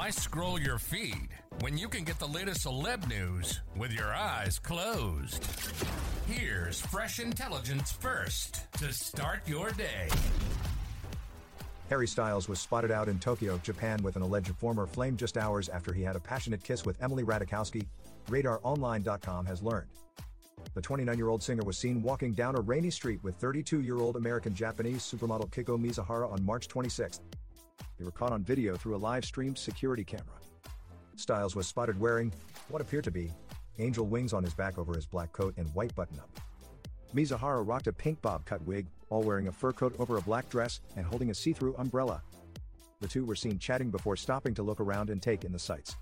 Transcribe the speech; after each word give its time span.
Why 0.00 0.08
scroll 0.08 0.58
your 0.58 0.78
feed 0.78 1.28
when 1.60 1.76
you 1.76 1.86
can 1.86 2.04
get 2.04 2.18
the 2.18 2.26
latest 2.26 2.64
celeb 2.64 3.06
news 3.06 3.60
with 3.76 3.92
your 3.92 4.14
eyes 4.14 4.58
closed? 4.58 5.44
Here's 6.26 6.80
fresh 6.80 7.20
intelligence 7.20 7.92
first 7.92 8.72
to 8.78 8.94
start 8.94 9.46
your 9.46 9.72
day. 9.72 10.08
Harry 11.90 12.06
Styles 12.06 12.48
was 12.48 12.58
spotted 12.58 12.90
out 12.90 13.10
in 13.10 13.18
Tokyo, 13.18 13.60
Japan 13.62 14.02
with 14.02 14.16
an 14.16 14.22
alleged 14.22 14.56
former 14.56 14.86
flame 14.86 15.18
just 15.18 15.36
hours 15.36 15.68
after 15.68 15.92
he 15.92 16.02
had 16.02 16.16
a 16.16 16.20
passionate 16.20 16.64
kiss 16.64 16.86
with 16.86 16.96
Emily 17.02 17.22
Ratajkowski, 17.22 17.86
RadarOnline.com 18.30 19.44
has 19.44 19.62
learned. 19.62 19.90
The 20.72 20.80
29-year-old 20.80 21.42
singer 21.42 21.62
was 21.62 21.76
seen 21.76 22.00
walking 22.00 22.32
down 22.32 22.56
a 22.56 22.60
rainy 22.62 22.90
street 22.90 23.22
with 23.22 23.38
32-year-old 23.38 24.16
American-Japanese 24.16 25.02
supermodel 25.02 25.50
Kiko 25.50 25.78
Mizuhara 25.78 26.32
on 26.32 26.42
March 26.42 26.68
26. 26.68 27.20
They 28.00 28.06
were 28.06 28.12
caught 28.12 28.32
on 28.32 28.42
video 28.42 28.76
through 28.76 28.96
a 28.96 29.04
live-streamed 29.04 29.58
security 29.58 30.04
camera. 30.04 30.40
Styles 31.16 31.54
was 31.54 31.66
spotted 31.66 32.00
wearing 32.00 32.32
what 32.68 32.80
appeared 32.80 33.04
to 33.04 33.10
be 33.10 33.30
angel 33.78 34.06
wings 34.06 34.32
on 34.32 34.42
his 34.42 34.54
back 34.54 34.78
over 34.78 34.94
his 34.94 35.04
black 35.04 35.34
coat 35.34 35.52
and 35.58 35.68
white 35.74 35.94
button-up. 35.94 36.30
Mizuhara 37.14 37.62
rocked 37.66 37.88
a 37.88 37.92
pink 37.92 38.22
bob 38.22 38.46
cut 38.46 38.62
wig, 38.62 38.86
all 39.10 39.22
wearing 39.22 39.48
a 39.48 39.52
fur 39.52 39.72
coat 39.72 39.94
over 39.98 40.16
a 40.16 40.22
black 40.22 40.48
dress 40.48 40.80
and 40.96 41.04
holding 41.04 41.28
a 41.28 41.34
see-through 41.34 41.76
umbrella. 41.76 42.22
The 43.00 43.08
two 43.08 43.26
were 43.26 43.36
seen 43.36 43.58
chatting 43.58 43.90
before 43.90 44.16
stopping 44.16 44.54
to 44.54 44.62
look 44.62 44.80
around 44.80 45.10
and 45.10 45.20
take 45.20 45.44
in 45.44 45.52
the 45.52 45.58
sights. 45.58 45.96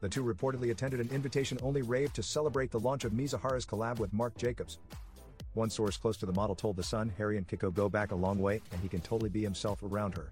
The 0.00 0.10
two 0.10 0.24
reportedly 0.24 0.70
attended 0.70 1.00
an 1.00 1.08
invitation-only 1.14 1.80
rave 1.80 2.12
to 2.12 2.22
celebrate 2.22 2.70
the 2.70 2.80
launch 2.80 3.04
of 3.04 3.12
Mizuhara's 3.12 3.64
collab 3.64 4.00
with 4.00 4.12
Marc 4.12 4.36
Jacobs. 4.36 4.80
One 5.54 5.70
source 5.70 5.96
close 5.96 6.18
to 6.18 6.26
the 6.26 6.34
model 6.34 6.54
told 6.54 6.76
The 6.76 6.82
Sun 6.82 7.10
Harry 7.16 7.38
and 7.38 7.48
Kiko 7.48 7.72
go 7.72 7.88
back 7.88 8.10
a 8.10 8.16
long 8.16 8.38
way 8.38 8.60
and 8.70 8.82
he 8.82 8.88
can 8.88 9.00
totally 9.00 9.30
be 9.30 9.42
himself 9.42 9.82
around 9.82 10.14
her. 10.14 10.30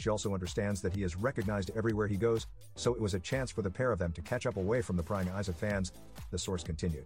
She 0.00 0.08
also 0.08 0.32
understands 0.32 0.80
that 0.80 0.94
he 0.94 1.02
is 1.02 1.14
recognized 1.14 1.70
everywhere 1.76 2.06
he 2.06 2.16
goes, 2.16 2.46
so 2.74 2.94
it 2.94 3.00
was 3.00 3.12
a 3.12 3.20
chance 3.20 3.50
for 3.50 3.60
the 3.60 3.70
pair 3.70 3.92
of 3.92 3.98
them 3.98 4.12
to 4.12 4.22
catch 4.22 4.46
up 4.46 4.56
away 4.56 4.80
from 4.80 4.96
the 4.96 5.02
prying 5.02 5.28
eyes 5.28 5.50
of 5.50 5.56
fans, 5.56 5.92
the 6.30 6.38
source 6.38 6.62
continued. 6.62 7.04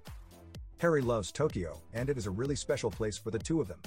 Harry 0.79 1.03
loves 1.03 1.33
Tokyo, 1.33 1.81
and 1.93 2.09
it 2.09 2.17
is 2.17 2.27
a 2.27 2.31
really 2.31 2.55
special 2.55 2.93
place 2.93 3.19
for 3.19 3.33
the 3.33 3.39
two 3.39 3.61
of 3.61 3.67
them. 3.67 3.81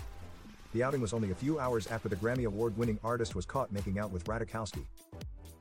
The 0.73 0.83
outing 0.83 0.99
was 0.99 1.13
only 1.13 1.31
a 1.31 1.35
few 1.35 1.57
hours 1.57 1.87
after 1.87 2.09
the 2.09 2.17
Grammy 2.17 2.45
Award 2.45 2.77
winning 2.77 2.99
artist 3.01 3.33
was 3.33 3.45
caught 3.45 3.71
making 3.71 3.97
out 3.97 4.11
with 4.11 4.25
Ratajkowski. 4.25 4.83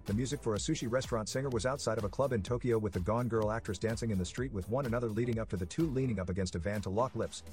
The 0.06 0.14
music 0.14 0.42
for 0.42 0.56
a 0.56 0.58
sushi 0.58 0.90
restaurant 0.90 1.28
singer 1.28 1.48
was 1.48 1.66
outside 1.66 1.98
of 1.98 2.04
a 2.04 2.08
club 2.08 2.32
in 2.32 2.42
Tokyo 2.42 2.78
with 2.78 2.94
the 2.94 3.00
Gone 3.00 3.28
Girl 3.28 3.52
actress 3.52 3.78
dancing 3.78 4.10
in 4.10 4.18
the 4.18 4.24
street 4.24 4.52
with 4.52 4.68
one 4.68 4.86
another 4.86 5.08
leading 5.08 5.38
up 5.38 5.48
to 5.50 5.56
the 5.56 5.66
two 5.66 5.86
leaning 5.90 6.18
up 6.18 6.30
against 6.30 6.56
a 6.56 6.58
van 6.58 6.80
to 6.80 6.90
lock 6.90 7.14
lips. 7.14 7.44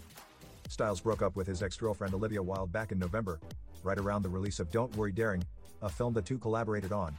Styles 0.70 1.02
broke 1.02 1.22
up 1.22 1.36
with 1.36 1.46
his 1.46 1.62
ex-girlfriend 1.62 2.16
Olivia 2.16 2.42
Wilde 2.42 2.72
back 2.72 2.92
in 2.92 2.98
November, 2.98 3.40
right 3.84 4.00
around 4.00 4.24
the 4.24 4.30
release 4.30 4.60
of 4.60 4.72
Don't 4.72 4.96
Worry 4.96 5.12
Darling, 5.12 5.44
a 5.84 5.90
film 5.90 6.14
the 6.14 6.22
two 6.22 6.40
collaborated 6.40 6.92
on. 6.92 7.16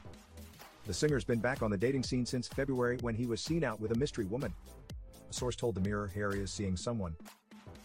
The 0.85 0.93
singer's 0.93 1.23
been 1.23 1.39
back 1.39 1.61
on 1.61 1.71
the 1.71 1.77
dating 1.77 2.03
scene 2.03 2.25
since 2.25 2.47
February 2.47 2.97
when 3.01 3.15
he 3.15 3.25
was 3.25 3.41
seen 3.41 3.63
out 3.63 3.79
with 3.79 3.91
a 3.91 3.95
mystery 3.95 4.25
woman. 4.25 4.53
A 5.29 5.33
source 5.33 5.55
told 5.55 5.75
the 5.75 5.81
Mirror 5.81 6.11
Harry 6.13 6.39
is 6.39 6.51
seeing 6.51 6.75
someone. 6.75 7.15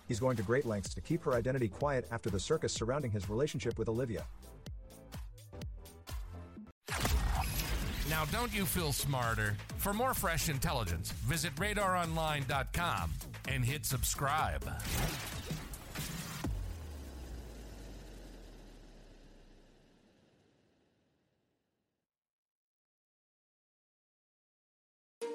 He's 0.08 0.20
going 0.20 0.36
to 0.36 0.42
great 0.42 0.66
lengths 0.66 0.92
to 0.94 1.00
keep 1.00 1.22
her 1.22 1.34
identity 1.34 1.68
quiet 1.68 2.06
after 2.10 2.30
the 2.30 2.40
circus 2.40 2.72
surrounding 2.72 3.10
his 3.10 3.30
relationship 3.30 3.78
with 3.78 3.88
Olivia. 3.88 4.24
Now, 8.08 8.24
don't 8.32 8.52
you 8.52 8.66
feel 8.66 8.92
smarter? 8.92 9.56
For 9.76 9.94
more 9.94 10.14
fresh 10.14 10.48
intelligence, 10.48 11.12
visit 11.12 11.54
radaronline.com 11.54 13.12
and 13.48 13.64
hit 13.64 13.86
subscribe. 13.86 14.64